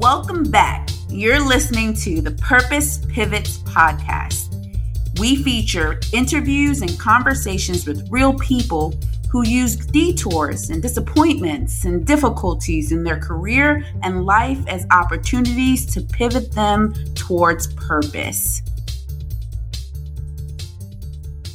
[0.00, 0.90] Welcome back.
[1.08, 4.54] You're listening to the Purpose Pivots podcast.
[5.18, 8.94] We feature interviews and conversations with real people
[9.28, 16.00] who use detours and disappointments and difficulties in their career and life as opportunities to
[16.00, 18.62] pivot them towards purpose.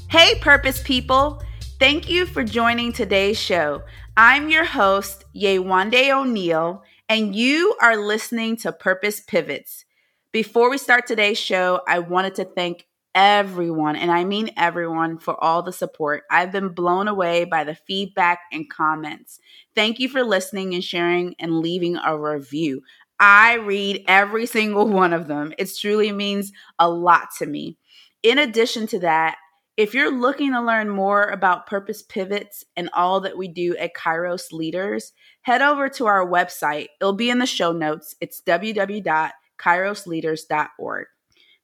[0.09, 1.41] Hey, purpose people.
[1.79, 3.83] Thank you for joining today's show.
[4.17, 9.85] I'm your host, Yewande O'Neill, and you are listening to Purpose Pivots.
[10.31, 15.41] Before we start today's show, I wanted to thank everyone, and I mean everyone, for
[15.43, 16.23] all the support.
[16.31, 19.39] I've been blown away by the feedback and comments.
[19.75, 22.81] Thank you for listening and sharing and leaving a review.
[23.19, 25.53] I read every single one of them.
[25.57, 27.77] It truly means a lot to me.
[28.23, 29.35] In addition to that,
[29.75, 33.95] if you're looking to learn more about Purpose Pivots and all that we do at
[33.95, 36.87] Kairos Leaders, head over to our website.
[37.01, 38.15] It'll be in the show notes.
[38.21, 41.05] It's www.kairosleaders.org.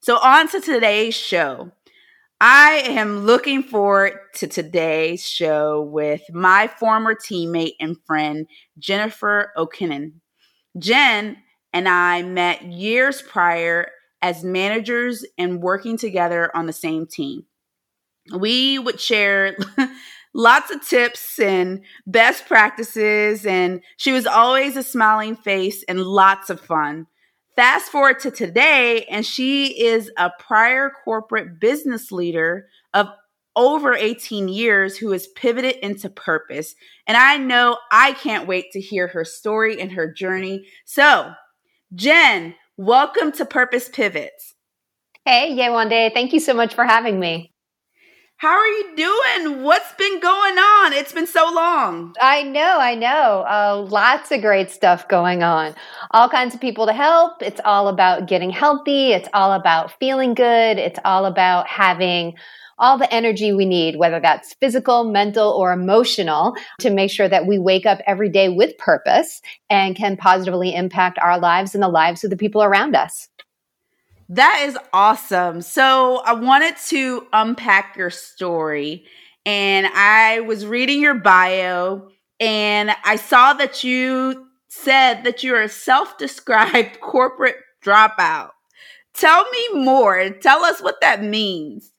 [0.02, 1.72] So, on to today's show.
[2.40, 8.46] I am looking forward to today's show with my former teammate and friend,
[8.78, 10.22] Jennifer O'Kinnon.
[10.78, 11.36] Jen
[11.74, 13.90] and I met years prior
[14.22, 17.44] as managers and working together on the same team.
[18.32, 19.56] We would share
[20.34, 26.50] lots of tips and best practices, and she was always a smiling face and lots
[26.50, 27.06] of fun.
[27.56, 33.08] Fast forward to today, and she is a prior corporate business leader of
[33.56, 36.74] over 18 years who has pivoted into purpose.
[37.06, 40.66] And I know I can't wait to hear her story and her journey.
[40.84, 41.32] So,
[41.94, 44.54] Jen, welcome to Purpose Pivots.
[45.26, 46.14] Hey, Yewande.
[46.14, 47.49] Thank you so much for having me.
[48.40, 49.62] How are you doing?
[49.62, 50.94] What's been going on?
[50.94, 52.14] It's been so long.
[52.22, 53.44] I know, I know.
[53.46, 55.74] Uh, lots of great stuff going on.
[56.12, 57.42] All kinds of people to help.
[57.42, 59.12] It's all about getting healthy.
[59.12, 60.78] It's all about feeling good.
[60.78, 62.32] It's all about having
[62.78, 67.46] all the energy we need, whether that's physical, mental, or emotional, to make sure that
[67.46, 71.88] we wake up every day with purpose and can positively impact our lives and the
[71.88, 73.28] lives of the people around us.
[74.30, 75.60] That is awesome.
[75.60, 79.04] So I wanted to unpack your story
[79.44, 85.68] and I was reading your bio and I saw that you said that you're a
[85.68, 88.50] self described corporate dropout.
[89.14, 90.30] Tell me more.
[90.30, 91.90] Tell us what that means.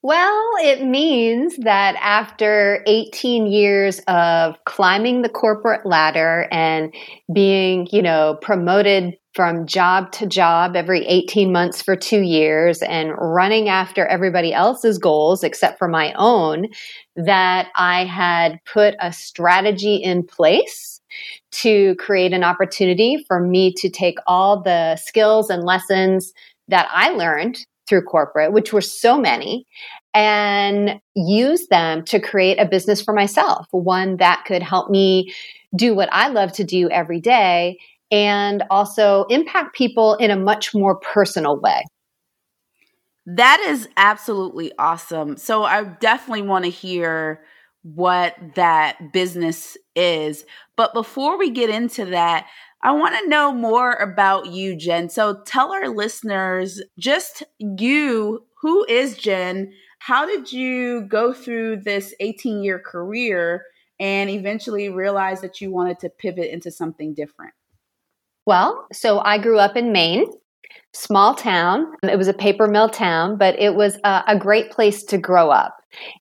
[0.00, 6.94] Well, it means that after 18 years of climbing the corporate ladder and
[7.32, 13.12] being, you know, promoted from job to job every 18 months for two years and
[13.16, 16.66] running after everybody else's goals except for my own,
[17.16, 21.00] that I had put a strategy in place
[21.52, 26.32] to create an opportunity for me to take all the skills and lessons
[26.68, 29.66] that I learned through corporate, which were so many,
[30.14, 35.32] and use them to create a business for myself, one that could help me
[35.74, 37.78] do what I love to do every day
[38.12, 41.82] and also impact people in a much more personal way.
[43.24, 45.36] That is absolutely awesome.
[45.36, 47.42] So I definitely want to hear
[47.82, 50.44] what that business is.
[50.76, 52.46] But before we get into that,
[52.82, 55.08] I want to know more about you, Jen.
[55.08, 59.72] So tell our listeners just you, who is Jen?
[60.00, 63.64] How did you go through this 18 year career
[64.00, 67.54] and eventually realize that you wanted to pivot into something different?
[68.46, 70.26] Well, so I grew up in Maine,
[70.92, 71.92] small town.
[72.02, 75.50] It was a paper mill town, but it was a, a, great place to grow
[75.50, 75.76] up.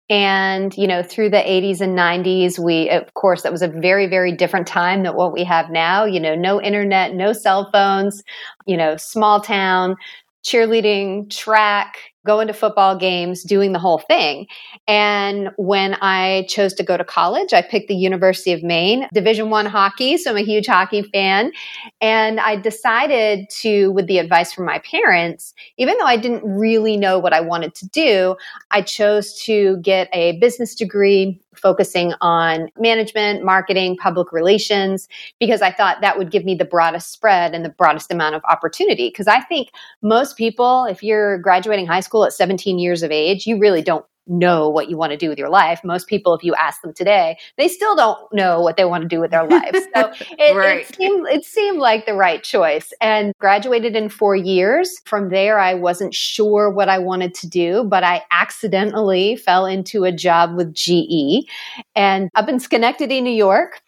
[0.10, 4.08] And, you know, through the 80s and 90s, we, of course, that was a very,
[4.08, 6.06] very different time than what we have now.
[6.06, 8.22] You know, no internet, no cell phones,
[8.66, 9.96] you know, small town,
[10.44, 11.96] cheerleading, track,
[12.26, 14.48] going to football games, doing the whole thing.
[14.88, 19.50] And when I chose to go to college, I picked the University of Maine, Division
[19.50, 21.52] 1 hockey, so I'm a huge hockey fan,
[22.00, 26.98] and I decided to with the advice from my parents, even though I didn't really
[26.98, 28.36] know what I wanted to do,
[28.70, 35.08] I chose to get a business degree focusing on management, marketing, public relations,
[35.40, 38.42] because I thought that would give me the broadest spread and the broadest amount of
[38.50, 39.10] opportunity.
[39.10, 39.70] Because I think
[40.02, 44.06] most people, if you're graduating high school at 17 years of age, you really don't
[44.28, 45.82] know what you want to do with your life.
[45.84, 49.08] Most people, if you ask them today, they still don't know what they want to
[49.08, 49.80] do with their lives.
[49.96, 50.82] So it, right.
[50.82, 55.02] it, seemed, it seemed like the right choice and graduated in four years.
[55.06, 60.04] From there, I wasn't sure what I wanted to do, but I accidentally fell into
[60.04, 61.50] a job with GE
[61.96, 63.82] and up in Schenectady, New York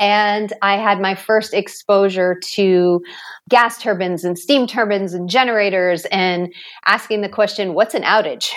[0.00, 3.00] And I had my first exposure to
[3.48, 6.52] gas turbines and steam turbines and generators and
[6.86, 8.50] asking the question, what's an outage?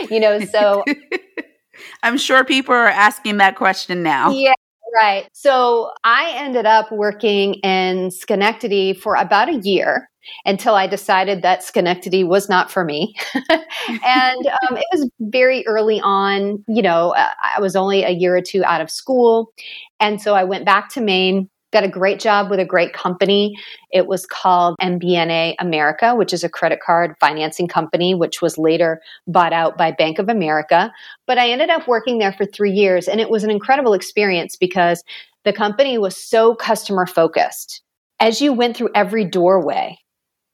[0.10, 0.84] you know, so.
[2.02, 4.30] I'm sure people are asking that question now.
[4.30, 4.54] Yeah.
[4.94, 5.28] Right.
[5.32, 10.08] So I ended up working in Schenectady for about a year
[10.44, 13.14] until I decided that Schenectady was not for me.
[13.34, 16.64] and um, it was very early on.
[16.68, 19.52] You know, uh, I was only a year or two out of school.
[20.00, 23.56] And so I went back to Maine, got a great job with a great company.
[23.92, 29.00] It was called MBNA America, which is a credit card financing company, which was later
[29.26, 30.92] bought out by Bank of America.
[31.26, 34.56] But I ended up working there for three years, and it was an incredible experience
[34.56, 35.02] because
[35.44, 37.82] the company was so customer focused.
[38.20, 39.98] As you went through every doorway,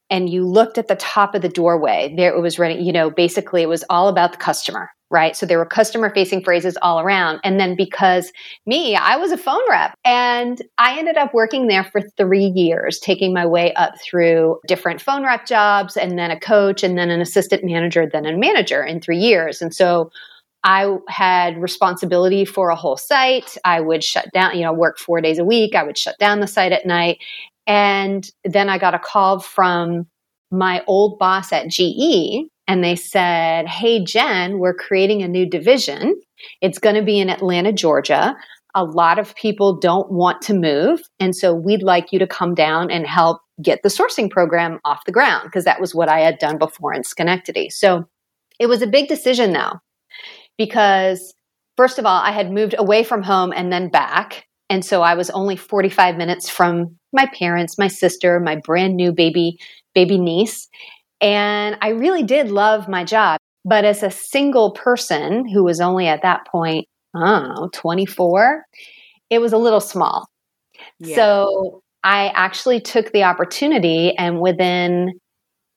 [0.09, 3.09] and you looked at the top of the doorway, there it was running, you know,
[3.09, 5.35] basically it was all about the customer, right?
[5.35, 7.39] So there were customer facing phrases all around.
[7.43, 8.31] And then because
[8.65, 12.99] me, I was a phone rep and I ended up working there for three years,
[12.99, 17.09] taking my way up through different phone rep jobs and then a coach and then
[17.09, 19.61] an assistant manager, then a manager in three years.
[19.61, 20.11] And so
[20.63, 23.57] I had responsibility for a whole site.
[23.65, 25.75] I would shut down, you know, work four days a week.
[25.75, 27.19] I would shut down the site at night.
[27.67, 30.07] And then I got a call from
[30.51, 36.19] my old boss at GE, and they said, Hey, Jen, we're creating a new division.
[36.61, 38.35] It's going to be in Atlanta, Georgia.
[38.75, 41.01] A lot of people don't want to move.
[41.19, 45.05] And so we'd like you to come down and help get the sourcing program off
[45.05, 47.69] the ground because that was what I had done before in Schenectady.
[47.69, 48.05] So
[48.59, 49.73] it was a big decision though,
[50.57, 51.33] because
[51.77, 54.47] first of all, I had moved away from home and then back.
[54.69, 59.11] And so I was only 45 minutes from my parents, my sister, my brand new
[59.11, 59.57] baby
[59.93, 60.67] baby niece.
[61.21, 63.39] And I really did love my job.
[63.65, 68.65] But as a single person who was only at that point, I don't know, 24,
[69.29, 70.27] it was a little small.
[70.99, 71.15] Yeah.
[71.15, 75.13] So I actually took the opportunity and within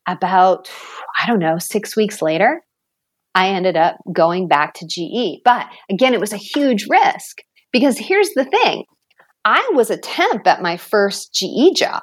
[0.08, 0.68] about,
[1.16, 2.62] I don't know, six weeks later,
[3.34, 5.42] I ended up going back to GE.
[5.44, 7.38] But again, it was a huge risk
[7.72, 8.84] because here's the thing
[9.44, 12.02] I was a temp at my first GE job.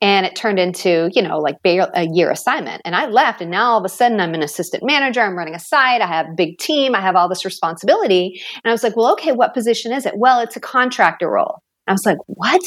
[0.00, 2.82] And it turned into, you know, like a year assignment.
[2.84, 5.20] And I left, and now all of a sudden I'm an assistant manager.
[5.20, 6.00] I'm running a site.
[6.00, 6.94] I have a big team.
[6.94, 8.40] I have all this responsibility.
[8.62, 10.14] And I was like, well, okay, what position is it?
[10.16, 11.62] Well, it's a contractor role.
[11.88, 12.62] I was like, what?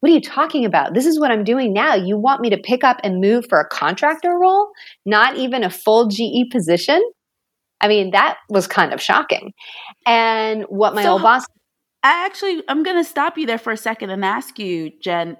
[0.00, 0.94] What are you talking about?
[0.94, 1.94] This is what I'm doing now.
[1.94, 4.70] You want me to pick up and move for a contractor role,
[5.06, 7.00] not even a full GE position?
[7.80, 9.52] I mean, that was kind of shocking.
[10.06, 11.46] And what my so, old boss
[12.02, 15.36] I actually I'm going to stop you there for a second and ask you, Jen,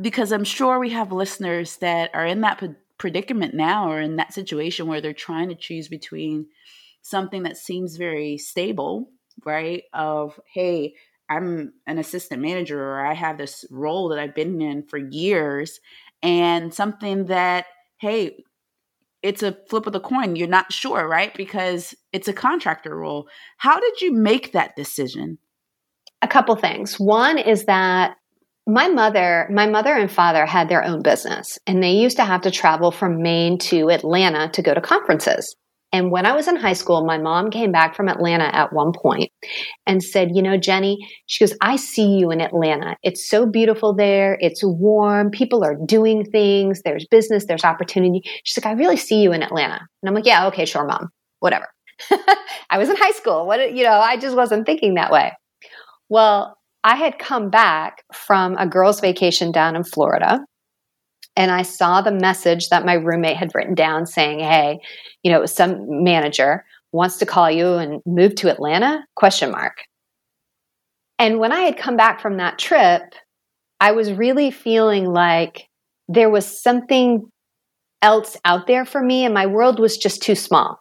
[0.00, 2.62] because I'm sure we have listeners that are in that
[2.98, 6.46] predicament now or in that situation where they're trying to choose between
[7.02, 9.10] something that seems very stable,
[9.44, 9.84] right?
[9.92, 10.94] Of, hey,
[11.28, 15.80] I'm an assistant manager or I have this role that I've been in for years,
[16.22, 17.66] and something that,
[17.98, 18.44] hey,
[19.24, 20.36] it's a flip of the coin.
[20.36, 21.34] You're not sure, right?
[21.34, 23.26] Because it's a contractor role.
[23.56, 25.38] How did you make that decision?
[26.20, 27.00] A couple things.
[27.00, 28.16] One is that
[28.66, 32.42] my mother, my mother and father had their own business and they used to have
[32.42, 35.56] to travel from Maine to Atlanta to go to conferences.
[35.94, 38.90] And when I was in high school, my mom came back from Atlanta at one
[38.92, 39.30] point
[39.86, 42.96] and said, You know, Jenny, she goes, I see you in Atlanta.
[43.04, 44.36] It's so beautiful there.
[44.40, 45.30] It's warm.
[45.30, 46.82] People are doing things.
[46.84, 47.46] There's business.
[47.46, 48.22] There's opportunity.
[48.42, 49.78] She's like, I really see you in Atlanta.
[50.02, 51.68] And I'm like, Yeah, okay, sure, mom, whatever.
[52.70, 53.46] I was in high school.
[53.46, 55.32] What, you know, I just wasn't thinking that way.
[56.08, 60.40] Well, I had come back from a girls' vacation down in Florida
[61.36, 64.80] and I saw the message that my roommate had written down saying, "Hey,
[65.22, 69.78] you know, some manager wants to call you and move to Atlanta?" question mark.
[71.18, 73.02] And when I had come back from that trip,
[73.80, 75.68] I was really feeling like
[76.08, 77.30] there was something
[78.02, 80.80] else out there for me and my world was just too small.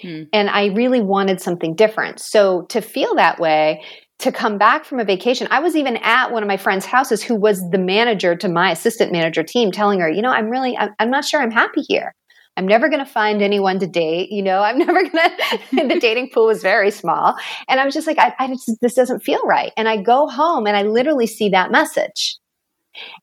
[0.00, 0.24] Hmm.
[0.32, 2.20] And I really wanted something different.
[2.20, 3.82] So to feel that way,
[4.18, 5.46] to come back from a vacation.
[5.50, 8.70] I was even at one of my friend's houses who was the manager to my
[8.70, 11.82] assistant manager team telling her, you know, I'm really, I'm, I'm not sure I'm happy
[11.86, 12.14] here.
[12.56, 14.30] I'm never going to find anyone to date.
[14.30, 17.34] You know, I'm never going to, the dating pool was very small.
[17.68, 19.72] And I was just like, I, I just, this doesn't feel right.
[19.76, 22.38] And I go home and I literally see that message.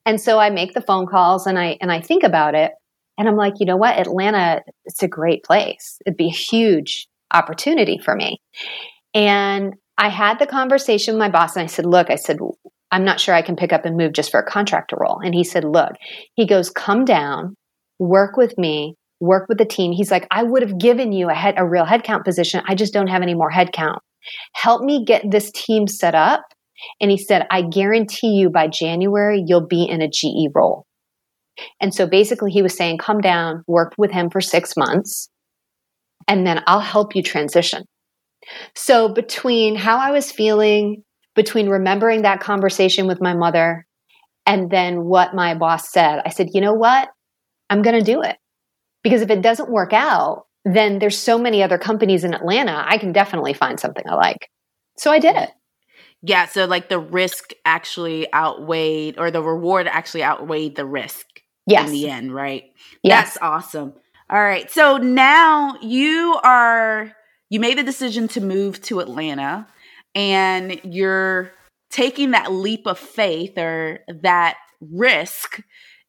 [0.06, 2.72] And so I make the phone calls and I, and I think about it.
[3.18, 3.98] And I'm like, you know what?
[3.98, 5.98] Atlanta, it's a great place.
[6.06, 8.40] It'd be a huge opportunity for me.
[9.16, 12.38] And I had the conversation with my boss and I said, Look, I said,
[12.92, 15.20] I'm not sure I can pick up and move just for a contractor role.
[15.24, 15.94] And he said, Look,
[16.36, 17.56] he goes, Come down,
[18.00, 19.92] work with me, work with the team.
[19.92, 22.64] He's like, I would have given you a head, a real headcount position.
[22.68, 24.00] I just don't have any more headcount.
[24.54, 26.44] Help me get this team set up
[27.00, 30.86] And he said, I guarantee you by January, you'll be in a GE role.
[31.80, 35.30] And so basically, he was saying, come down, work with him for six months,
[36.28, 37.84] and then I'll help you transition.
[38.76, 41.04] So between how I was feeling,
[41.36, 43.86] between remembering that conversation with my mother,
[44.46, 47.10] and then what my boss said, I said, you know what?
[47.70, 48.36] I'm going to do it.
[49.04, 52.84] Because if it doesn't work out, then there's so many other companies in Atlanta.
[52.86, 54.50] I can definitely find something I like.
[54.98, 55.50] So I did it.
[56.22, 56.46] Yeah.
[56.48, 61.26] So, like, the risk actually outweighed, or the reward actually outweighed the risk
[61.68, 61.88] yes.
[61.88, 62.64] in the end, right?
[63.02, 63.26] Yes.
[63.26, 63.94] That's awesome.
[64.30, 64.72] All right.
[64.72, 67.12] So now you are,
[67.54, 69.68] you made the decision to move to Atlanta
[70.16, 71.52] and you're
[71.92, 75.62] taking that leap of faith or that risk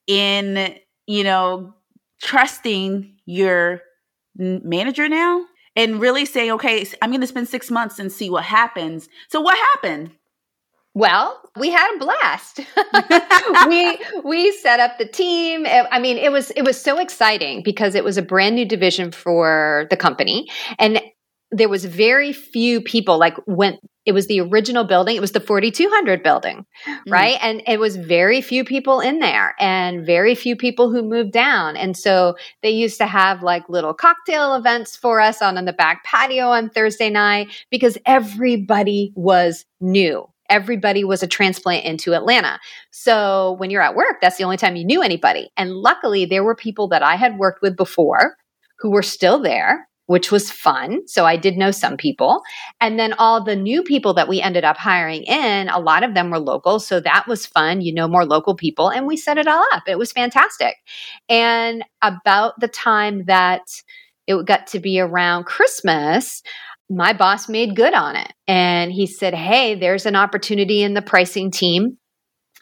[0.07, 0.75] in,
[1.07, 1.75] you know,
[2.23, 3.83] trusting your
[4.37, 5.45] manager now
[5.77, 9.11] and really saying, okay, I'm going to spend six months and see what happens.
[9.29, 10.13] So, what happened?
[10.95, 12.61] Well, we had a blast.
[13.69, 15.67] we we set up the team.
[15.67, 18.65] Eh, I mean, it was it was so exciting because it was a brand new
[18.65, 20.49] division for the company
[20.79, 21.03] and
[21.55, 25.41] there was very few people like when it was the original building it was the
[25.41, 26.99] 4200 building mm.
[27.09, 31.33] right and it was very few people in there and very few people who moved
[31.33, 35.65] down and so they used to have like little cocktail events for us on, on
[35.65, 42.15] the back patio on thursday night because everybody was new everybody was a transplant into
[42.15, 42.61] Atlanta.
[42.91, 45.51] So when you're at work, that's the only time you knew anybody.
[45.57, 48.37] And luckily, there were people that I had worked with before
[48.79, 51.07] who were still there which was fun.
[51.07, 52.43] So I did know some people.
[52.81, 56.15] And then all the new people that we ended up hiring in, a lot of
[56.15, 56.79] them were local.
[56.79, 57.81] So that was fun.
[57.81, 58.91] You know, more local people.
[58.91, 59.85] And we set it all up.
[59.87, 60.77] It was fantastic.
[61.29, 63.63] And about the time that
[64.27, 66.43] it got to be around Christmas,
[66.91, 68.33] my boss made good on it.
[68.47, 71.99] And he said, Hey, there's an opportunity in the pricing team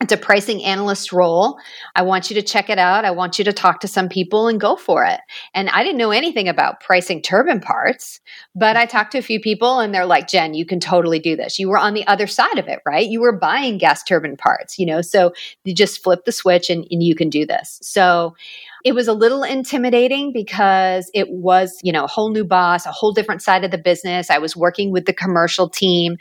[0.01, 1.59] it's a pricing analyst role.
[1.95, 3.05] I want you to check it out.
[3.05, 5.21] I want you to talk to some people and go for it.
[5.55, 8.21] And I didn't know anything about pricing turbine parts,
[8.55, 11.37] but I talked to a few people and they're like, Jen, you can totally do
[11.37, 11.59] this.
[11.59, 13.07] You were on the other side of it, right?
[13.07, 15.33] You were buying gas turbine parts, you know, so
[15.65, 17.79] you just flip the switch and, and you can do this.
[17.83, 18.35] So
[18.85, 22.93] it was a little intimidating because it was, you know, a whole new boss, a
[22.93, 24.31] whole different side of the business.
[24.31, 26.17] I was working with the commercial team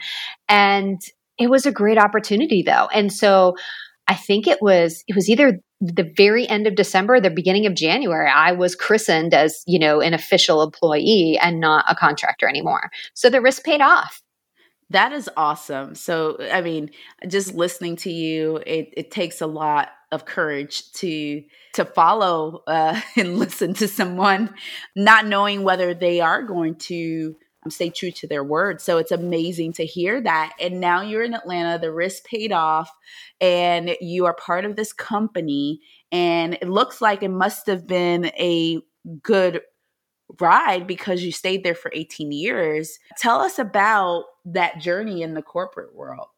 [0.48, 1.02] and
[1.42, 2.88] it was a great opportunity though.
[2.92, 3.54] And so
[4.08, 7.74] I think it was it was either the very end of December, the beginning of
[7.74, 12.90] January, I was christened as, you know, an official employee and not a contractor anymore.
[13.14, 14.22] So the risk paid off.
[14.90, 15.94] That is awesome.
[15.96, 16.90] So, I mean,
[17.26, 21.42] just listening to you, it, it takes a lot of courage to
[21.74, 24.54] to follow uh, and listen to someone,
[24.94, 28.80] not knowing whether they are going to um, stay true to their word.
[28.80, 30.52] So it's amazing to hear that.
[30.60, 32.90] And now you're in Atlanta, the risk paid off,
[33.40, 35.80] and you are part of this company.
[36.10, 38.80] And it looks like it must have been a
[39.22, 39.62] good
[40.40, 42.98] ride because you stayed there for 18 years.
[43.18, 46.28] Tell us about that journey in the corporate world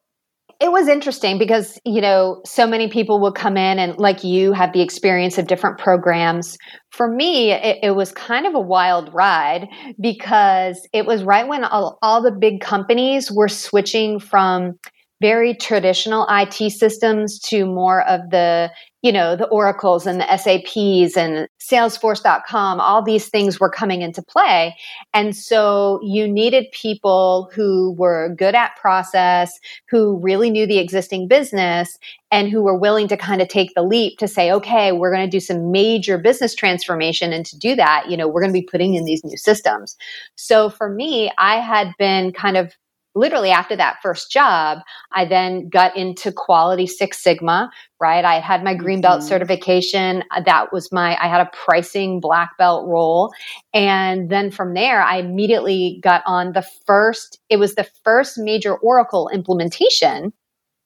[0.59, 4.53] it was interesting because you know so many people would come in and like you
[4.53, 6.57] have the experience of different programs.
[6.91, 9.67] For me it, it was kind of a wild ride
[9.99, 14.79] because it was right when all, all the big companies were switching from
[15.25, 18.69] very traditional IT systems to more of the
[19.05, 24.23] you know, the Oracles and the SAPs and Salesforce.com, all these things were coming into
[24.23, 24.75] play.
[25.13, 29.59] And so you needed people who were good at process,
[29.91, 31.99] who really knew the existing business,
[32.31, 35.29] and who were willing to kind of take the leap to say, okay, we're going
[35.29, 37.31] to do some major business transformation.
[37.31, 39.95] And to do that, you know, we're going to be putting in these new systems.
[40.33, 42.73] So for me, I had been kind of
[43.15, 44.79] literally after that first job,
[45.11, 48.25] I then got into quality Six Sigma, right?
[48.25, 49.29] I had my green belt mm-hmm.
[49.29, 50.23] certification.
[50.45, 53.31] That was my, I had a pricing black belt role.
[53.73, 58.75] And then from there, I immediately got on the first, it was the first major
[58.75, 60.33] Oracle implementation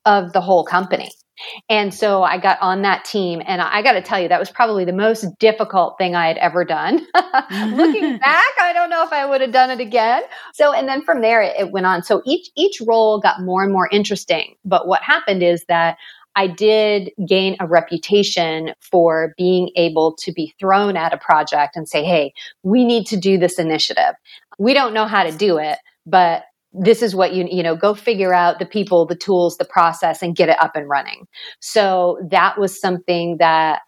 [0.05, 1.11] of the whole company.
[1.69, 4.49] And so I got on that team, and I got to tell you, that was
[4.49, 6.95] probably the most difficult thing I had ever done.
[7.15, 10.23] Looking back, I don't know if I would have done it again.
[10.53, 12.03] So, and then from there, it, it went on.
[12.03, 14.55] So each each role got more and more interesting.
[14.65, 15.97] But what happened is that
[16.35, 21.87] I did gain a reputation for being able to be thrown at a project and
[21.87, 24.13] say, "Hey, we need to do this initiative.
[24.57, 27.93] We don't know how to do it, but this is what you you know go
[27.93, 31.25] figure out the people the tools the process and get it up and running.
[31.59, 33.81] So that was something that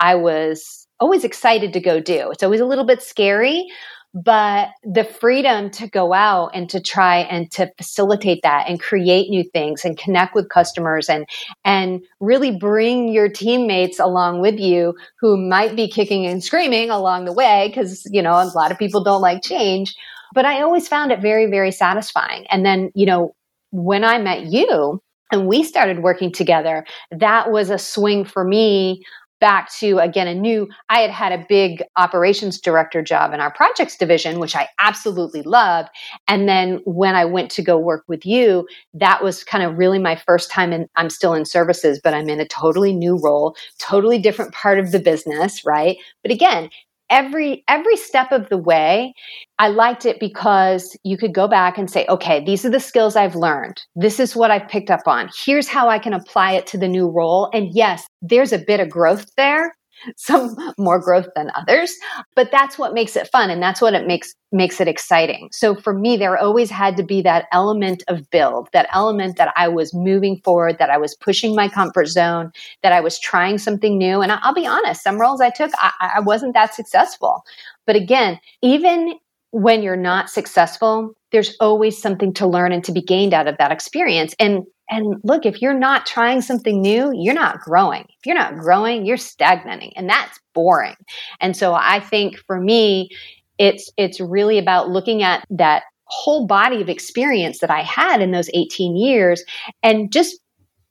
[0.00, 2.30] i was always excited to go do.
[2.30, 3.66] It's always a little bit scary
[4.14, 9.28] but the freedom to go out and to try and to facilitate that and create
[9.28, 11.26] new things and connect with customers and
[11.64, 17.26] and really bring your teammates along with you who might be kicking and screaming along
[17.26, 19.94] the way because you know a lot of people don't like change
[20.34, 22.46] but i always found it very very satisfying.
[22.50, 23.34] And then you know
[23.70, 29.02] when i met you and we started working together that was a swing for me
[29.40, 33.52] back to again a new i had had a big operations director job in our
[33.52, 35.88] projects division which i absolutely loved.
[36.26, 39.98] And then when i went to go work with you that was kind of really
[39.98, 43.54] my first time and i'm still in services but i'm in a totally new role
[43.78, 45.98] totally different part of the business right?
[46.22, 46.70] But again
[47.10, 49.12] every every step of the way
[49.58, 53.16] i liked it because you could go back and say okay these are the skills
[53.16, 53.80] i've learned.
[53.94, 55.30] This is what i've picked up on.
[55.44, 57.50] Here's how i can apply it to the new role.
[57.52, 59.74] And yes there's a bit of growth there
[60.16, 61.94] some more growth than others
[62.34, 65.48] but that's what makes it fun and that's what it makes makes it exciting.
[65.52, 69.52] So for me there always had to be that element of build that element that
[69.56, 72.50] i was moving forward that i was pushing my comfort zone
[72.82, 74.22] that i was trying something new.
[74.22, 77.42] And i'll be honest some roles i took i, I wasn't that successful.
[77.86, 79.14] But again even
[79.50, 83.56] when you're not successful there's always something to learn and to be gained out of
[83.58, 88.04] that experience and and look, if you're not trying something new, you're not growing.
[88.08, 90.96] If you're not growing, you're stagnating and that's boring.
[91.40, 93.10] And so I think for me,
[93.58, 98.30] it's, it's really about looking at that whole body of experience that I had in
[98.30, 99.44] those 18 years
[99.82, 100.40] and just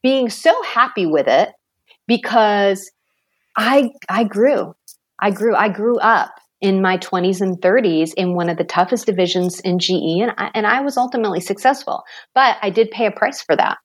[0.03, 1.49] being so happy with it
[2.05, 2.91] because
[3.55, 4.75] I, I grew.
[5.19, 5.55] I grew.
[5.55, 9.79] I grew up in my 20s and 30s in one of the toughest divisions in
[9.79, 13.55] GE and I, and I was ultimately successful but I did pay a price for
[13.55, 13.77] that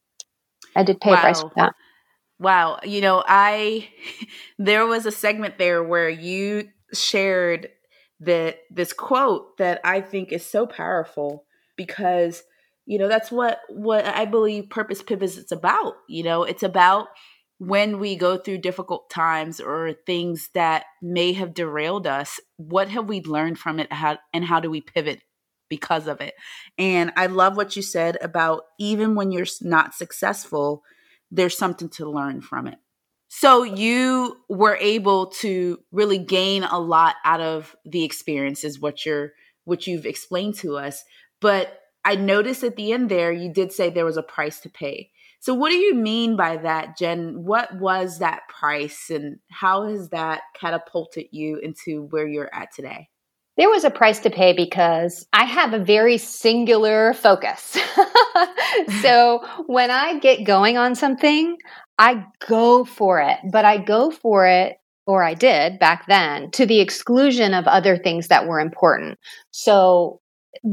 [0.75, 1.17] I did pay wow.
[1.17, 1.75] a price for that.
[2.39, 2.81] Wow.
[2.83, 3.89] You know, I
[4.59, 7.69] there was a segment there where you shared
[8.21, 11.45] that this quote that I think is so powerful
[11.77, 12.43] because
[12.85, 15.95] you know that's what what I believe purpose pivots it's about.
[16.09, 17.09] You know, it's about
[17.63, 23.07] when we go through difficult times or things that may have derailed us, what have
[23.07, 25.23] we learned from it how, and how do we pivot
[25.69, 26.35] because of it.
[26.77, 30.83] And I love what you said about even when you're not successful,
[31.31, 32.79] there's something to learn from it.
[33.29, 39.35] So you were able to really gain a lot out of the experiences what you're
[39.63, 41.05] what you've explained to us.
[41.41, 44.69] But I noticed at the end there you did say there was a price to
[44.69, 45.13] pay.
[45.43, 47.43] So what do you mean by that, Jen?
[47.43, 53.09] What was that price and how has that catapulted you into where you're at today?
[53.57, 57.77] There was a price to pay because I have a very singular focus.
[59.03, 61.57] so when I get going on something,
[61.99, 64.77] I go for it, but I go for it
[65.09, 69.19] or I did back then to the exclusion of other things that were important.
[69.51, 70.21] So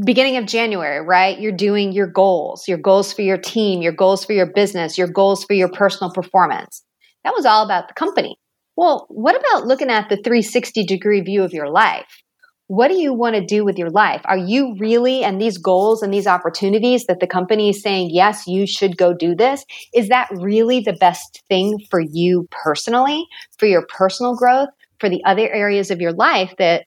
[0.03, 1.39] beginning of January, right?
[1.39, 5.07] You're doing your goals, your goals for your team, your goals for your business, your
[5.07, 6.83] goals for your personal performance.
[7.23, 8.37] That was all about the company.
[8.75, 12.23] Well, what about looking at the 360 degree view of your life?
[12.69, 14.21] what do you want to do with your life?
[14.25, 18.45] Are you really, and these goals and these opportunities that the company is saying, yes,
[18.45, 23.25] you should go do this, is that really the best thing for you personally,
[23.57, 26.85] for your personal growth, for the other areas of your life that,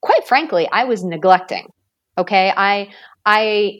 [0.00, 1.68] quite frankly, I was neglecting?
[2.18, 2.52] Okay.
[2.56, 2.90] I,
[3.24, 3.78] I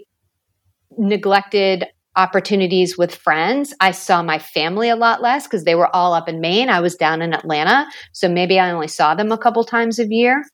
[0.96, 3.74] neglected opportunities with friends.
[3.80, 6.68] I saw my family a lot less because they were all up in Maine.
[6.68, 7.86] I was down in Atlanta.
[8.12, 10.44] So maybe I only saw them a couple times a year.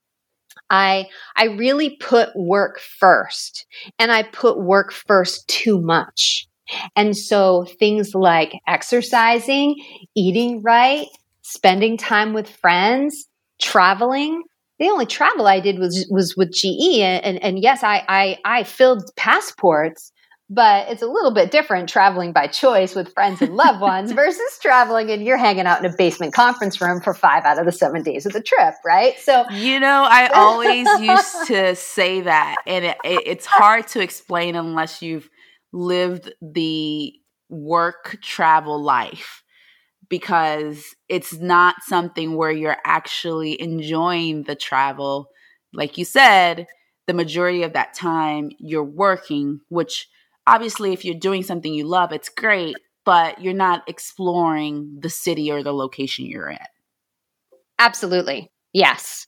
[0.71, 3.67] I I really put work first
[3.99, 6.47] and I put work first too much.
[6.97, 9.77] And so things like exercising,
[10.15, 11.07] eating right,
[11.43, 13.29] spending time with friends,
[13.61, 14.43] traveling,
[14.79, 18.65] the only travel I did was was with GE and and yes I I I
[18.65, 20.13] filled passports
[20.51, 24.59] but it's a little bit different traveling by choice with friends and loved ones versus
[24.61, 27.73] traveling and you're hanging out in a basement conference room for five out of the
[27.73, 29.19] seven days of the trip, right?
[29.19, 34.01] So, you know, I always used to say that, and it, it, it's hard to
[34.01, 35.31] explain unless you've
[35.73, 37.15] lived the
[37.49, 39.44] work travel life
[40.09, 45.29] because it's not something where you're actually enjoying the travel.
[45.73, 46.67] Like you said,
[47.07, 50.09] the majority of that time you're working, which
[50.47, 55.51] obviously if you're doing something you love it's great but you're not exploring the city
[55.51, 56.69] or the location you're at.
[57.79, 58.51] Absolutely.
[58.73, 59.27] Yes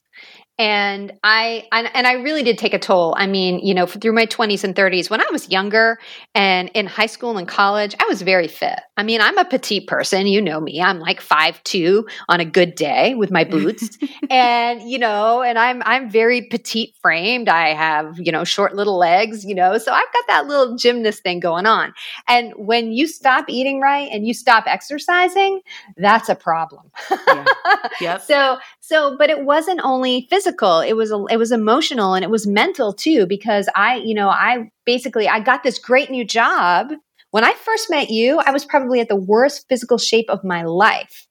[0.59, 3.13] and I, and I really did take a toll.
[3.15, 5.99] I mean, you know, through my 20s and 30s, when I was younger
[6.33, 8.79] and in high school and college, I was very fit.
[8.97, 10.81] I mean, I'm a petite person, you know me.
[10.81, 13.95] I'm like five two on a good day with my boots.
[14.31, 17.49] and, you know, and I'm I'm very petite framed.
[17.49, 19.77] I have, you know, short little legs, you know.
[19.77, 21.93] So I've got that little gymnast thing going on.
[22.27, 25.61] And when you stop eating right and you stop exercising,
[25.97, 26.91] that's a problem.
[27.27, 27.45] yeah.
[27.99, 28.21] Yep.
[28.21, 32.29] so so but it wasn't only physical physical it was it was emotional and it
[32.29, 36.87] was mental too because i you know i basically i got this great new job
[37.31, 40.63] when i first met you i was probably at the worst physical shape of my
[40.63, 41.27] life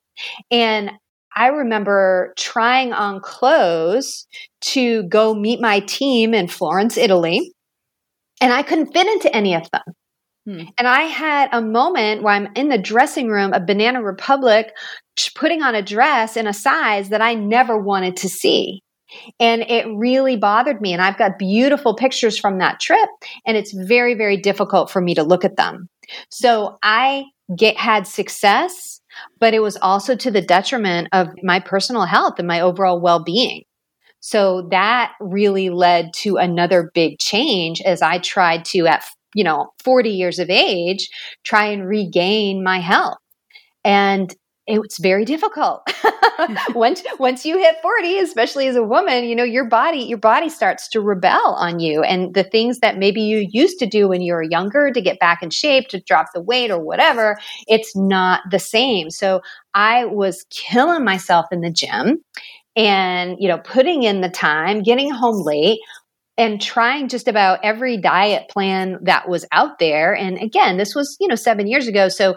[0.50, 0.90] and
[1.34, 4.26] i remember trying on clothes
[4.60, 7.52] to go meet my team in florence italy
[8.40, 9.94] and i couldn't fit into any of them
[10.46, 10.62] Hmm.
[10.78, 14.72] And I had a moment where I'm in the dressing room of Banana Republic
[15.34, 18.82] putting on a dress in a size that I never wanted to see.
[19.38, 20.92] And it really bothered me.
[20.92, 23.08] And I've got beautiful pictures from that trip,
[23.46, 25.88] and it's very, very difficult for me to look at them.
[26.30, 27.24] So I
[27.56, 29.00] get had success,
[29.38, 33.22] but it was also to the detriment of my personal health and my overall well
[33.22, 33.62] being.
[34.20, 39.68] So that really led to another big change as I tried to, at you know,
[39.84, 41.08] 40 years of age,
[41.44, 43.18] try and regain my health.
[43.84, 44.34] And
[44.66, 45.88] it's very difficult.
[46.74, 50.48] once once you hit 40, especially as a woman, you know, your body your body
[50.48, 54.20] starts to rebel on you and the things that maybe you used to do when
[54.20, 57.96] you were younger to get back in shape, to drop the weight or whatever, it's
[57.96, 59.10] not the same.
[59.10, 59.40] So
[59.74, 62.18] I was killing myself in the gym
[62.74, 65.80] and, you know, putting in the time, getting home late,
[66.38, 70.14] and trying just about every diet plan that was out there.
[70.14, 72.08] And again, this was, you know, seven years ago.
[72.08, 72.36] So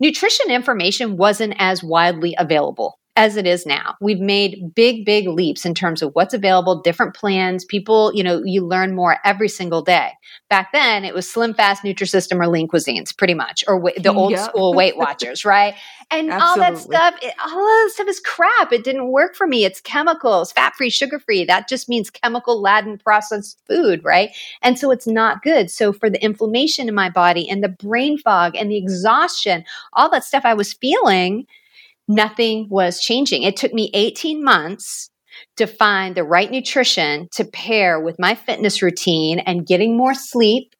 [0.00, 3.96] nutrition information wasn't as widely available as it is now.
[4.00, 7.64] We've made big, big leaps in terms of what's available, different plans.
[7.64, 10.12] People, you know, you learn more every single day.
[10.48, 14.30] Back then, it was Slim Fast, Nutrisystem, or Lean Cuisines, pretty much, or the old
[14.30, 14.48] yep.
[14.48, 15.74] school Weight Watchers, right?
[16.12, 18.72] And all that stuff, it, all that stuff is crap.
[18.72, 19.64] It didn't work for me.
[19.64, 21.44] It's chemicals, fat free, sugar free.
[21.44, 24.30] That just means chemical laden processed food, right?
[24.62, 25.72] And so it's not good.
[25.72, 30.08] So for the inflammation in my body and the brain fog and the exhaustion, all
[30.10, 31.48] that stuff I was feeling
[32.08, 33.42] nothing was changing.
[33.42, 35.10] It took me 18 months
[35.56, 40.74] to find the right nutrition to pair with my fitness routine and getting more sleep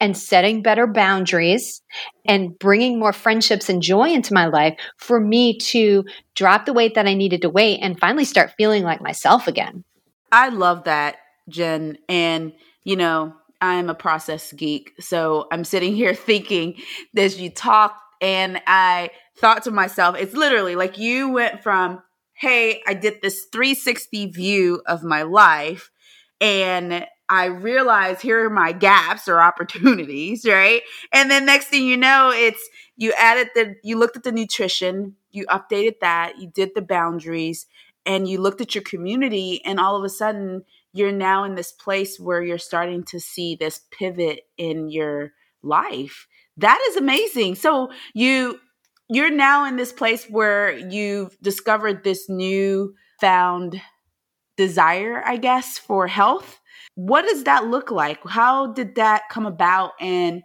[0.00, 1.80] and setting better boundaries
[2.26, 6.94] and bringing more friendships and joy into my life for me to drop the weight
[6.94, 9.84] that I needed to weight and finally start feeling like myself again.
[10.30, 11.16] I love that,
[11.48, 11.96] Jen.
[12.08, 14.92] And, you know, I'm a process geek.
[15.00, 16.80] So I'm sitting here thinking
[17.16, 22.02] as you talk and I thought to myself, it's literally like you went from,
[22.34, 25.90] hey, I did this 360 view of my life
[26.40, 30.82] and I realized here are my gaps or opportunities, right?
[31.12, 35.16] And then next thing you know, it's you added the you looked at the nutrition,
[35.30, 37.66] you updated that, you did the boundaries,
[38.06, 41.72] and you looked at your community, and all of a sudden you're now in this
[41.72, 46.28] place where you're starting to see this pivot in your life.
[46.56, 47.56] That is amazing.
[47.56, 48.60] So you
[49.08, 53.80] you're now in this place where you've discovered this new found
[54.56, 56.60] desire, I guess, for health.
[56.94, 58.20] What does that look like?
[58.26, 59.92] How did that come about?
[60.00, 60.42] And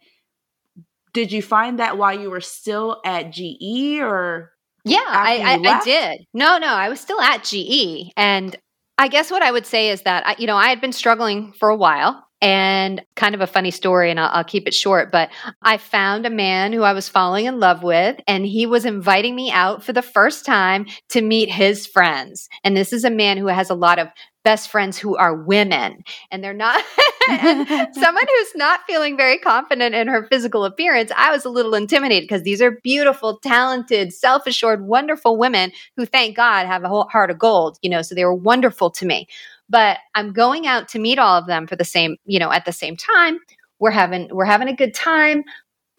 [1.14, 4.52] did you find that while you were still at GE or?
[4.86, 6.26] Yeah, I, I, I did.
[6.34, 8.12] No, no, I was still at GE.
[8.18, 8.56] And
[8.98, 11.54] I guess what I would say is that, I, you know, I had been struggling
[11.54, 15.12] for a while and kind of a funny story, and I'll, I'll, keep it short.
[15.12, 15.30] But
[15.62, 19.36] I found a man who I was falling in love with, and he was inviting
[19.36, 22.48] me out for the first time to meet his friends.
[22.64, 24.08] And this is a man who has a lot of
[24.46, 26.82] best friends who are women, and they're not
[27.30, 31.12] someone who's not feeling very confident in her physical appearance.
[31.16, 36.06] I was a little intimidated because these are beautiful, talented, self assured, wonderful women who,
[36.06, 39.06] thank God, have a whole heart of gold, you know, so they were wonderful to
[39.06, 39.28] me
[39.70, 42.66] but I'm going out to meet all of them for the same, you know, at
[42.66, 43.40] the same time.
[43.80, 45.44] We're having we're having a good time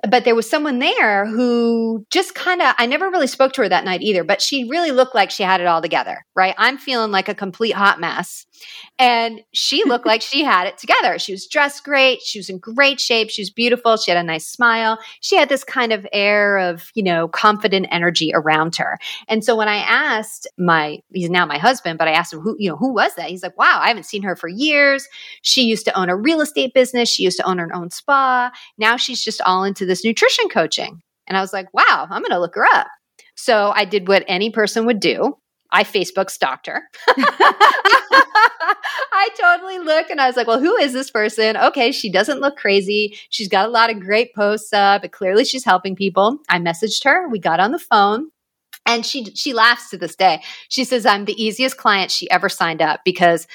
[0.08, 3.68] but there was someone there who just kind of i never really spoke to her
[3.68, 6.54] that night either but she really looked like she had it all together right?
[6.56, 8.46] I'm feeling like a complete hot mess.
[8.98, 11.18] And she looked like she had it together.
[11.18, 12.22] She was dressed great.
[12.22, 13.28] She was in great shape.
[13.28, 13.98] She was beautiful.
[13.98, 14.98] She had a nice smile.
[15.20, 18.98] She had this kind of air of you know confident energy around her.
[19.28, 22.56] And so when i asked my he's now my husband but i asked him who
[22.58, 23.28] you know who was that?
[23.28, 25.06] He's like wow i haven't seen her for years.
[25.42, 27.08] She used to own a real estate business.
[27.10, 28.50] She used to own her own spa.
[28.78, 31.02] Now she's just all into this nutrition coaching.
[31.26, 32.86] And I was like, wow, I'm going to look her up.
[33.34, 35.36] So I did what any person would do
[35.72, 36.82] I Facebook stalked her.
[39.12, 41.56] I totally look and I was like, well, who is this person?
[41.56, 43.16] Okay, she doesn't look crazy.
[43.30, 46.38] She's got a lot of great posts up, but clearly she's helping people.
[46.48, 47.28] I messaged her.
[47.28, 48.30] We got on the phone.
[48.86, 50.42] And she she laughs to this day.
[50.70, 53.46] She says I'm the easiest client she ever signed up because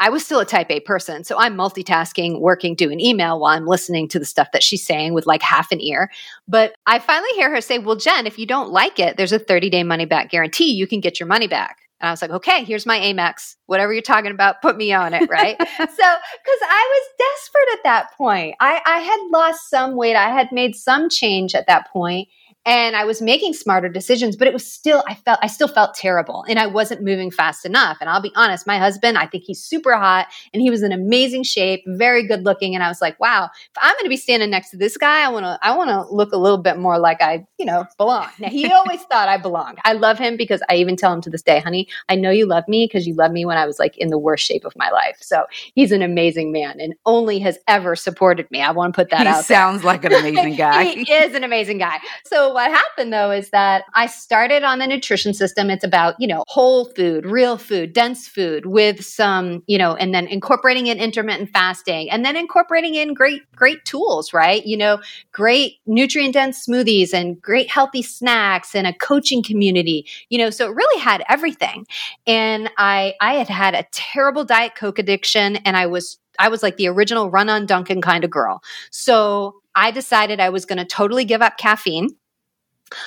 [0.00, 1.22] I was still a type A person.
[1.24, 5.12] So I'm multitasking, working, doing email while I'm listening to the stuff that she's saying
[5.12, 6.10] with like half an ear.
[6.48, 9.38] But I finally hear her say, Well, Jen, if you don't like it, there's a
[9.38, 10.72] 30 day money back guarantee.
[10.72, 11.76] You can get your money back.
[12.00, 13.56] And I was like, okay, here's my Amex.
[13.66, 15.56] Whatever you're talking about, put me on it, right?
[15.76, 18.56] so, because I was desperate at that point.
[18.58, 20.16] I, I had lost some weight.
[20.16, 22.28] I had made some change at that point
[22.66, 25.94] and I was making smarter decisions, but it was still, I felt, I still felt
[25.94, 27.96] terrible and I wasn't moving fast enough.
[28.00, 30.92] And I'll be honest, my husband, I think he's super hot and he was in
[30.92, 32.74] amazing shape, very good looking.
[32.74, 35.24] And I was like, wow, if I'm going to be standing next to this guy,
[35.24, 37.86] I want to, I want to look a little bit more like I, you know,
[37.96, 38.28] belong.
[38.38, 39.78] Now he always thought I belonged.
[39.84, 42.46] I love him because I even tell him to this day, honey, I know you
[42.46, 44.74] love me because you love me when I was like in the worst shape of
[44.76, 45.16] my life.
[45.20, 45.44] So
[45.74, 48.60] he's an amazing man and only has ever supported me.
[48.60, 49.44] I want to put that he out.
[49.46, 50.84] Sounds like an amazing guy.
[50.84, 51.98] he is an amazing guy.
[52.26, 55.70] So what happened though is that I started on the nutrition system.
[55.70, 60.14] It's about, you know, whole food, real food, dense food with some, you know, and
[60.14, 64.64] then incorporating in intermittent fasting and then incorporating in great, great tools, right?
[64.64, 65.00] You know,
[65.32, 70.66] great nutrient dense smoothies and great healthy snacks and a coaching community, you know, so
[70.66, 71.86] it really had everything.
[72.26, 76.62] And I, I had had a terrible Diet Coke addiction and I was I was
[76.62, 78.62] like the original run on Dunkin' kind of girl.
[78.90, 82.08] So I decided I was going to totally give up caffeine.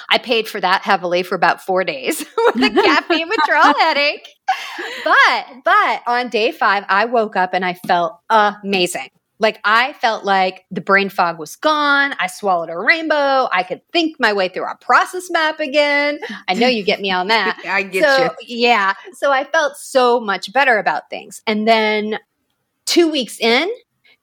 [0.09, 4.27] I paid for that heavily for about four days with a caffeine withdrawal headache.
[5.03, 9.09] But, but on day five, I woke up and I felt amazing.
[9.39, 12.15] Like I felt like the brain fog was gone.
[12.17, 13.49] I swallowed a rainbow.
[13.51, 16.19] I could think my way through a process map again.
[16.47, 17.61] I know you get me on that.
[17.67, 18.59] I get so, you.
[18.59, 18.93] Yeah.
[19.13, 21.41] So I felt so much better about things.
[21.45, 22.19] And then
[22.85, 23.69] two weeks in,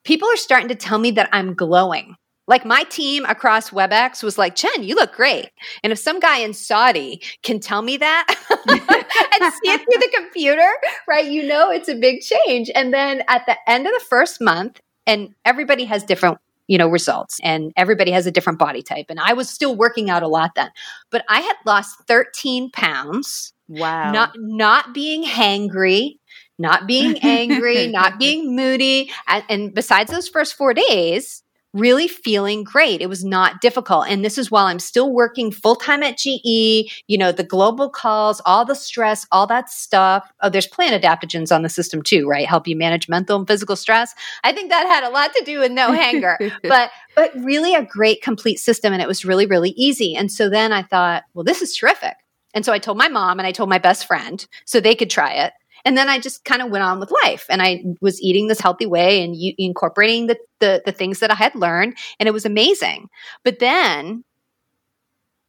[0.04, 2.16] people are starting to tell me that I'm glowing.
[2.50, 5.50] Like my team across WebEx was like, Jen, you look great.
[5.84, 8.26] And if some guy in Saudi can tell me that
[8.68, 10.68] and see it through the computer,
[11.06, 12.68] right, you know it's a big change.
[12.74, 16.88] And then at the end of the first month, and everybody has different you know
[16.88, 19.06] results and everybody has a different body type.
[19.08, 20.70] And i was still working out a lot then.
[21.10, 23.52] But i had lost 13 pounds.
[23.68, 24.10] Wow.
[24.10, 26.16] Not not being hangry
[26.58, 29.10] not being angry not being moody.
[29.28, 33.00] And, and besides those first four days really feeling great.
[33.00, 34.06] It was not difficult.
[34.08, 37.88] And this is while I'm still working full time at GE, you know, the global
[37.88, 40.30] calls, all the stress, all that stuff.
[40.40, 42.46] Oh, there's plant adaptogens on the system too, right?
[42.46, 44.14] Help you manage mental and physical stress.
[44.42, 47.84] I think that had a lot to do with no hanger, but, but really a
[47.84, 48.92] great complete system.
[48.92, 50.16] And it was really, really easy.
[50.16, 52.14] And so then I thought, well, this is terrific.
[52.52, 55.10] And so I told my mom and I told my best friend so they could
[55.10, 55.52] try it.
[55.84, 58.60] And then I just kind of went on with life and I was eating this
[58.60, 62.32] healthy way and u- incorporating the, the, the things that I had learned and it
[62.32, 63.08] was amazing.
[63.44, 64.24] But then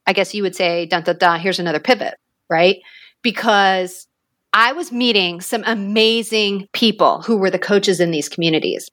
[0.07, 2.15] I guess you would say, dun, dun, dun, here's another pivot,
[2.49, 2.77] right?
[3.21, 4.07] Because
[4.53, 8.89] I was meeting some amazing people who were the coaches in these communities.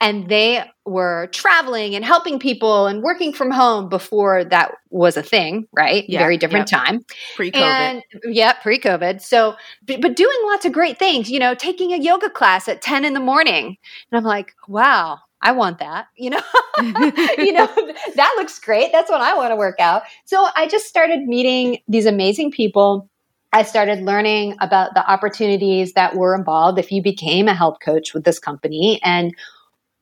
[0.00, 5.22] And they were traveling and helping people and working from home before that was a
[5.22, 6.04] thing, right?
[6.08, 7.04] Yeah, Very different time.
[7.36, 7.60] Pre COVID.
[7.60, 9.20] And yeah, pre COVID.
[9.20, 9.54] So,
[9.86, 13.04] but, but doing lots of great things, you know, taking a yoga class at 10
[13.04, 13.76] in the morning.
[14.10, 16.40] And I'm like, wow, I want that, you know,
[16.80, 17.66] you know,
[18.14, 18.92] that looks great.
[18.92, 20.02] That's what I want to work out.
[20.24, 23.10] So I just started meeting these amazing people
[23.52, 28.14] I started learning about the opportunities that were involved if you became a health coach
[28.14, 29.34] with this company and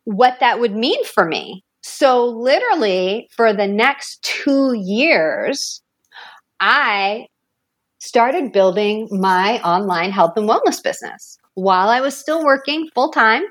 [0.05, 1.65] what that would mean for me.
[1.83, 5.83] So, literally, for the next two years,
[6.61, 7.27] I
[7.99, 13.43] started building my online health and wellness business while I was still working full time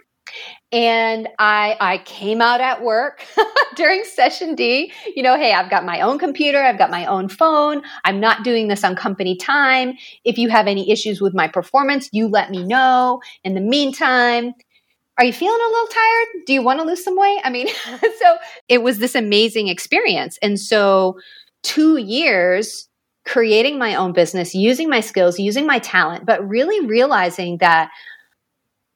[0.71, 3.25] and I I came out at work
[3.75, 4.91] during session D.
[5.15, 7.81] You know, hey, I've got my own computer, I've got my own phone.
[8.05, 9.93] I'm not doing this on company time.
[10.23, 13.21] If you have any issues with my performance, you let me know.
[13.43, 14.53] In the meantime,
[15.17, 16.45] are you feeling a little tired?
[16.45, 17.41] Do you want to lose some weight?
[17.43, 17.67] I mean,
[17.99, 20.37] so it was this amazing experience.
[20.41, 21.19] And so
[21.63, 22.87] 2 years
[23.25, 27.89] creating my own business, using my skills, using my talent, but really realizing that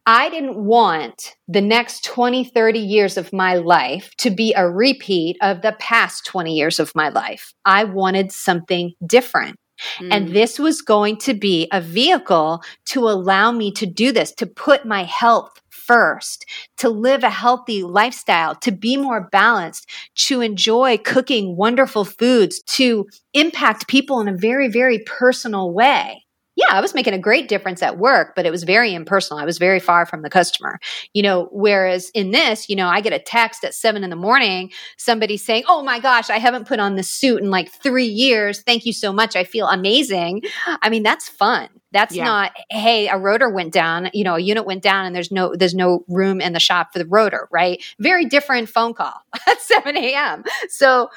[0.06, 5.38] I didn't want the next 20, 30 years of my life to be a repeat
[5.42, 7.54] of the past 20 years of my life.
[7.64, 9.58] I wanted something different.
[10.00, 10.08] Mm.
[10.12, 14.46] And this was going to be a vehicle to allow me to do this, to
[14.46, 16.46] put my health first,
[16.78, 23.08] to live a healthy lifestyle, to be more balanced, to enjoy cooking wonderful foods, to
[23.34, 26.23] impact people in a very, very personal way.
[26.56, 29.42] Yeah, I was making a great difference at work, but it was very impersonal.
[29.42, 30.80] I was very far from the customer,
[31.14, 31.50] you know.
[31.52, 35.38] Whereas in this, you know, I get a text at seven in the morning, somebody
[35.38, 38.62] saying, Oh my gosh, I haven't put on this suit in like three years.
[38.62, 39.36] Thank you so much.
[39.36, 40.44] I feel amazing.
[40.68, 41.70] I mean, that's fun.
[41.92, 42.24] That's yeah.
[42.24, 45.56] not, hey, a rotor went down, you know, a unit went down and there's no
[45.56, 47.84] there's no room in the shop for the rotor, right?
[48.00, 49.14] Very different phone call
[49.48, 50.44] at 7 a.m.
[50.70, 51.10] So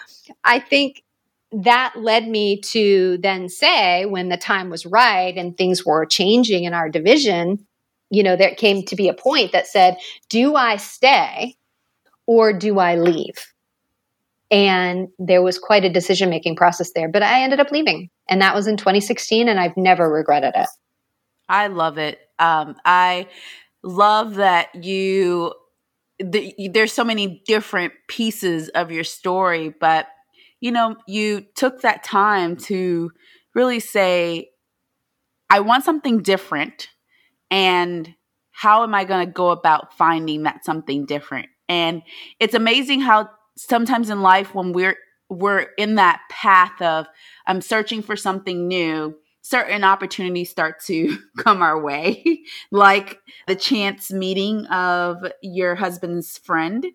[0.44, 1.03] I think
[1.52, 6.64] that led me to then say when the time was right and things were changing
[6.64, 7.66] in our division
[8.11, 9.96] you know there came to be a point that said
[10.28, 11.56] do i stay
[12.26, 13.35] or do i leave?
[14.48, 18.11] And there was quite a decision making process there but i ended up leaving.
[18.28, 20.68] And that was in 2016 and i've never regretted it.
[21.48, 22.18] I love it.
[22.38, 23.28] Um, i
[23.82, 25.52] love that you
[26.18, 30.06] the, there's so many different pieces of your story but
[30.60, 33.10] you know, you took that time to
[33.54, 34.50] really say,
[35.48, 36.88] I want something different.
[37.50, 38.14] And
[38.50, 41.48] how am I going to go about finding that something different?
[41.68, 42.02] And
[42.40, 44.96] it's amazing how sometimes in life when we're
[45.28, 47.06] we're in that path of
[47.46, 54.12] I'm searching for something new, certain opportunities start to come our way, like the chance
[54.12, 56.86] meeting of your husband's friend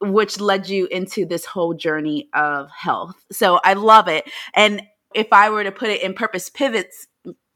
[0.00, 3.16] which led you into this whole journey of health.
[3.30, 4.28] So I love it.
[4.54, 4.82] And
[5.14, 7.06] if I were to put it in purpose pivots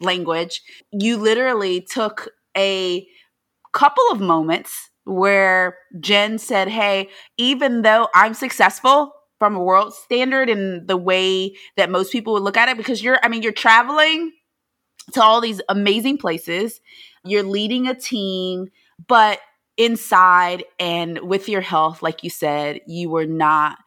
[0.00, 3.06] language, you literally took a
[3.72, 10.48] couple of moments where Jen said, Hey, even though I'm successful from a world standard
[10.48, 13.52] and the way that most people would look at it, because you're, I mean, you're
[13.52, 14.32] traveling
[15.12, 16.80] to all these amazing places,
[17.24, 18.68] you're leading a team,
[19.06, 19.40] but
[19.76, 23.78] inside and with your health, like you said, you were not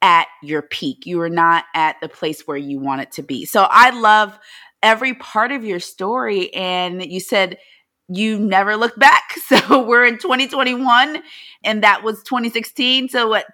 [0.00, 1.06] at your peak.
[1.06, 3.44] You were not at the place where you want it to be.
[3.44, 4.38] So I love
[4.82, 6.52] every part of your story.
[6.54, 7.58] And you said
[8.08, 9.22] you never look back.
[9.48, 11.22] So we're in 2021
[11.64, 13.08] and that was 2016.
[13.08, 13.46] So what,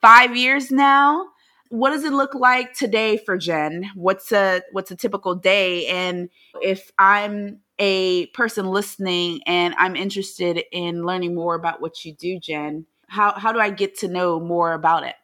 [0.00, 1.26] five years now?
[1.68, 3.90] What does it look like today for Jen?
[3.94, 5.86] What's a what's a typical day?
[5.88, 6.30] And
[6.62, 12.38] if I'm a person listening and I'm interested in learning more about what you do,
[12.38, 15.14] Jen, how, how do I get to know more about it?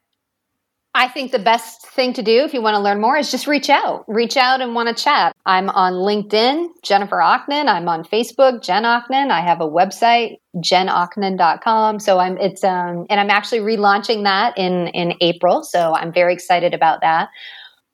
[0.94, 3.46] I think the best thing to do if you want to learn more is just
[3.46, 4.04] reach out.
[4.08, 5.32] Reach out and want to chat.
[5.46, 7.68] I'm on LinkedIn, Jennifer Ocknen.
[7.68, 9.30] I'm on Facebook, Jen Ocknen.
[9.30, 12.00] I have a website, jenocknen.com.
[12.00, 15.62] So I'm it's um and I'm actually relaunching that in in April.
[15.62, 17.28] So I'm very excited about that.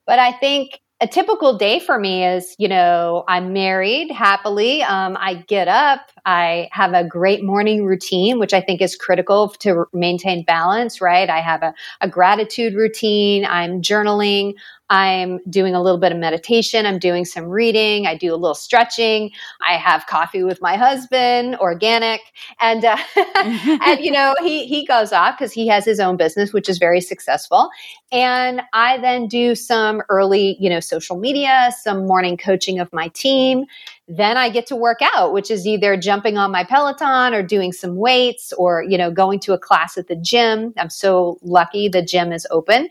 [0.07, 4.83] But I think a typical day for me is, you know, I'm married happily.
[4.83, 6.01] Um, I get up.
[6.27, 11.29] I have a great morning routine, which I think is critical to maintain balance, right?
[11.29, 13.45] I have a, a gratitude routine.
[13.45, 14.55] I'm journaling.
[14.91, 16.85] I'm doing a little bit of meditation.
[16.85, 18.07] I'm doing some reading.
[18.07, 19.31] I do a little stretching.
[19.67, 22.21] I have coffee with my husband, organic,
[22.61, 26.53] and uh, and you know he he goes off because he has his own business,
[26.53, 27.71] which is very successful.
[28.13, 33.09] And I then do some early, you know, social media, some morning coaching of my
[33.09, 33.65] team.
[34.07, 37.73] Then I get to work out, which is either jumping on my Peloton or doing
[37.73, 40.75] some weights or, you know, going to a class at the gym.
[40.77, 42.89] I'm so lucky the gym is open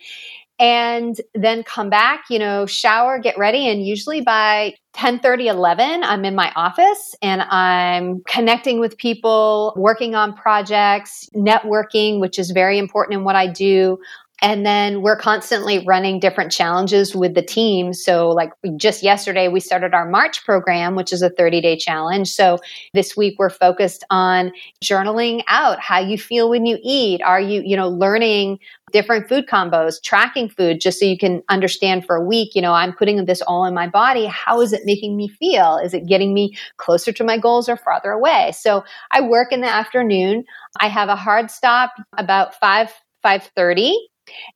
[0.59, 3.67] and then come back, you know, shower, get ready.
[3.67, 9.73] And usually by 10 30, 11, I'm in my office and I'm connecting with people,
[9.75, 13.97] working on projects, networking, which is very important in what I do.
[14.43, 17.93] And then we're constantly running different challenges with the team.
[17.93, 22.29] So, like just yesterday, we started our March program, which is a 30 day challenge.
[22.29, 22.59] So,
[22.93, 24.51] this week we're focused on
[24.83, 27.21] journaling out how you feel when you eat.
[27.21, 28.59] Are you, you know, learning
[28.91, 32.73] different food combos, tracking food just so you can understand for a week, you know,
[32.73, 34.25] I'm putting this all in my body.
[34.25, 35.77] How is it making me feel?
[35.77, 38.51] Is it getting me closer to my goals or farther away?
[38.51, 40.43] So, I work in the afternoon.
[40.81, 42.91] I have a hard stop about 5
[43.23, 43.93] 5:30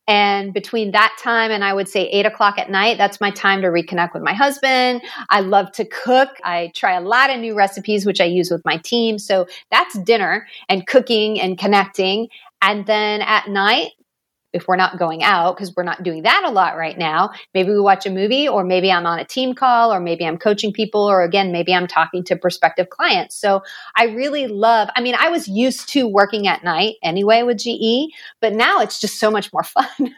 [0.06, 3.62] and between that time and I would say eight o'clock at night, that's my time
[3.62, 5.02] to reconnect with my husband.
[5.30, 6.30] I love to cook.
[6.44, 9.18] I try a lot of new recipes, which I use with my team.
[9.18, 12.28] So that's dinner and cooking and connecting.
[12.62, 13.92] And then at night,
[14.52, 17.70] if we're not going out because we're not doing that a lot right now maybe
[17.70, 20.72] we watch a movie or maybe i'm on a team call or maybe i'm coaching
[20.72, 23.36] people or again maybe i'm talking to prospective clients.
[23.36, 23.62] So
[23.96, 28.12] i really love i mean i was used to working at night anyway with ge
[28.40, 29.86] but now it's just so much more fun.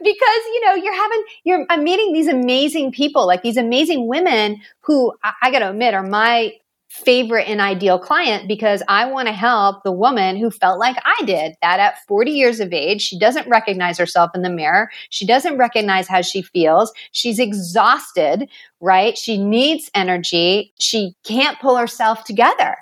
[0.00, 4.60] Because you know you're having you're i'm meeting these amazing people like these amazing women
[4.80, 6.52] who I, I gotta admit are my
[6.88, 11.24] favorite and ideal client because I want to help the woman who felt like I
[11.24, 13.02] did that at 40 years of age.
[13.02, 14.90] She doesn't recognize herself in the mirror.
[15.10, 16.92] She doesn't recognize how she feels.
[17.12, 18.48] She's exhausted,
[18.80, 19.18] right?
[19.18, 20.72] She needs energy.
[20.78, 22.76] She can't pull herself together.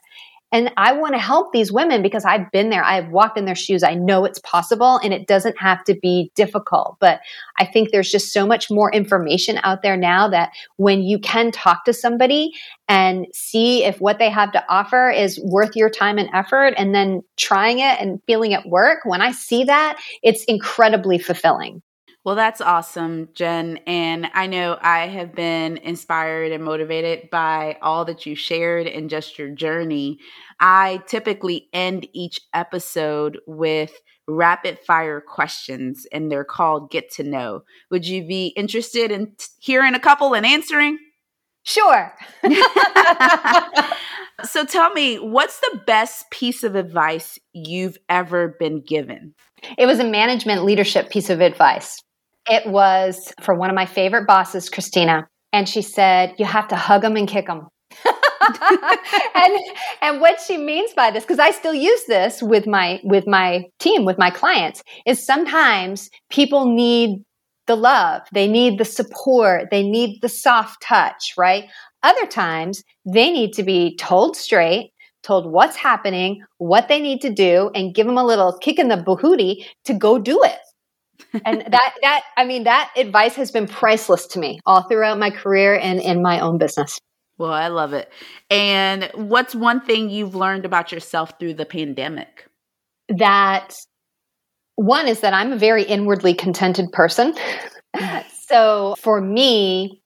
[0.57, 2.83] And I want to help these women because I've been there.
[2.83, 3.83] I've walked in their shoes.
[3.83, 6.97] I know it's possible and it doesn't have to be difficult.
[6.99, 7.21] But
[7.59, 11.53] I think there's just so much more information out there now that when you can
[11.53, 12.55] talk to somebody
[12.89, 16.95] and see if what they have to offer is worth your time and effort and
[16.95, 21.83] then trying it and feeling it work, when I see that, it's incredibly fulfilling.
[22.27, 23.79] Well, that's awesome, Jen.
[23.87, 29.09] And I know I have been inspired and motivated by all that you shared and
[29.09, 30.19] just your journey.
[30.59, 33.93] I typically end each episode with
[34.27, 37.63] rapid fire questions, and they're called Get to Know.
[37.93, 40.99] Would you be interested in hearing a couple and answering?
[41.63, 42.13] Sure.
[44.43, 49.33] so tell me, what's the best piece of advice you've ever been given?
[49.79, 52.03] It was a management leadership piece of advice.
[52.49, 55.29] It was for one of my favorite bosses, Christina.
[55.53, 57.69] And she said, You have to hug them and kick them.
[59.35, 59.59] and
[60.03, 63.65] and what she means by this because i still use this with my with my
[63.79, 67.25] team with my clients is sometimes people need
[67.67, 71.65] the love they need the support they need the soft touch right
[72.03, 74.93] other times they need to be told straight
[75.23, 78.89] told what's happening what they need to do and give them a little kick in
[78.89, 80.59] the bahootie to go do it
[81.45, 85.31] and that that I mean that advice has been priceless to me all throughout my
[85.31, 86.99] career and in my own business.
[87.39, 88.11] Well, I love it.
[88.51, 92.49] And what's one thing you've learned about yourself through the pandemic?
[93.09, 93.75] That
[94.77, 97.35] one is that I'm a very inwardly contented person.
[98.49, 100.01] so for me,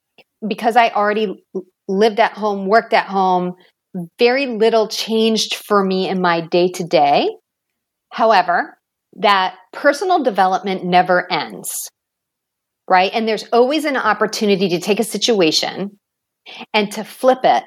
[0.47, 1.45] because I already
[1.87, 3.55] lived at home, worked at home,
[4.19, 7.29] very little changed for me in my day to day.
[8.11, 8.79] However,
[9.17, 11.89] that personal development never ends,
[12.89, 13.11] right?
[13.13, 15.99] And there's always an opportunity to take a situation
[16.73, 17.65] and to flip it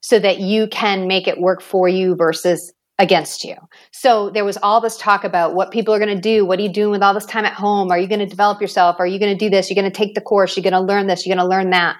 [0.00, 3.56] so that you can make it work for you versus against you.
[3.92, 6.46] So there was all this talk about what people are going to do.
[6.46, 7.90] What are you doing with all this time at home?
[7.90, 8.96] Are you going to develop yourself?
[8.98, 9.68] Are you going to do this?
[9.68, 10.56] You're going to take the course.
[10.56, 11.26] You're going to learn this.
[11.26, 11.96] You're going to learn that.